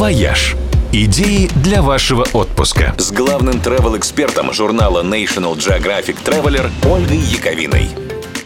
[0.00, 0.56] «Вояж».
[0.94, 2.94] Идеи для вашего отпуска.
[2.96, 7.90] С главным travel-экспертом журнала National Geographic Traveler Ольгой Яковиной.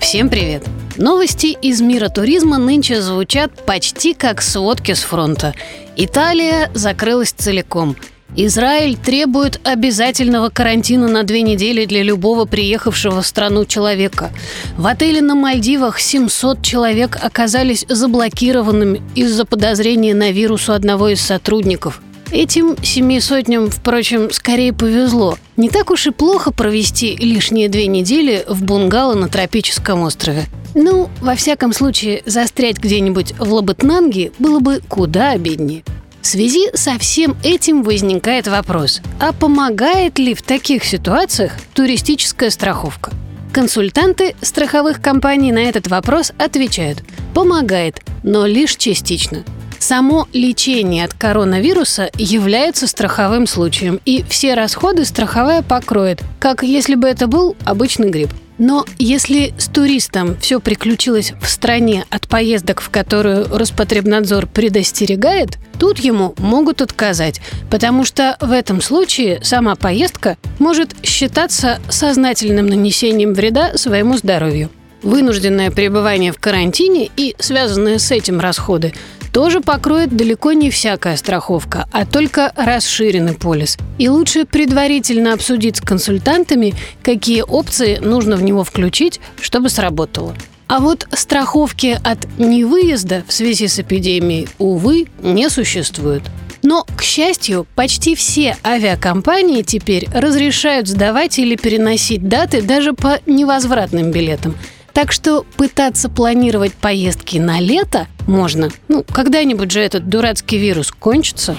[0.00, 0.64] Всем привет!
[0.96, 5.54] Новости из мира туризма нынче звучат почти как сводки с фронта.
[5.96, 7.94] Италия закрылась целиком.
[8.36, 14.30] Израиль требует обязательного карантина на две недели для любого приехавшего в страну человека.
[14.76, 21.20] В отеле на Мальдивах 700 человек оказались заблокированными из-за подозрения на вирус у одного из
[21.20, 22.02] сотрудников.
[22.32, 25.38] Этим семи сотням, впрочем, скорее повезло.
[25.56, 30.46] Не так уж и плохо провести лишние две недели в бунгало на тропическом острове.
[30.74, 35.84] Ну, во всяком случае, застрять где-нибудь в Лабытнанге было бы куда обиднее.
[36.24, 43.12] В связи со всем этим возникает вопрос, а помогает ли в таких ситуациях туристическая страховка?
[43.52, 47.02] Консультанты страховых компаний на этот вопрос отвечают–
[47.34, 49.44] помогает, но лишь частично.
[49.78, 57.06] Само лечение от коронавируса является страховым случаем, и все расходы страховая покроет, как если бы
[57.06, 58.30] это был обычный грипп.
[58.58, 65.98] Но если с туристом все приключилось в стране от поездок, в которую Роспотребнадзор предостерегает, тут
[65.98, 73.76] ему могут отказать, потому что в этом случае сама поездка может считаться сознательным нанесением вреда
[73.76, 74.70] своему здоровью.
[75.02, 78.94] Вынужденное пребывание в карантине и связанные с этим расходы
[79.34, 83.76] тоже покроет далеко не всякая страховка, а только расширенный полис.
[83.98, 90.36] И лучше предварительно обсудить с консультантами, какие опции нужно в него включить, чтобы сработало.
[90.68, 96.22] А вот страховки от невыезда в связи с эпидемией, увы, не существует.
[96.62, 104.12] Но, к счастью, почти все авиакомпании теперь разрешают сдавать или переносить даты даже по невозвратным
[104.12, 104.54] билетам–
[104.94, 108.70] так что пытаться планировать поездки на лето можно.
[108.88, 111.56] Ну, когда-нибудь же этот дурацкий вирус кончится.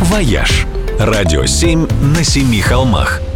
[0.00, 0.66] «Вояж»–
[0.98, 3.20] радио 7 на семи холмах–